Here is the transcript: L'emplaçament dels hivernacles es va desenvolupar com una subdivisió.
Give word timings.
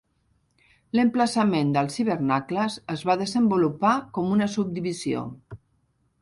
L'emplaçament 0.99 1.75
dels 1.75 1.99
hivernacles 2.03 2.79
es 2.95 3.05
va 3.11 3.17
desenvolupar 3.23 3.93
com 4.17 4.33
una 4.39 4.49
subdivisió. 4.57 5.23